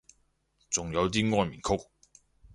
[0.67, 1.85] 仲有啲安眠曲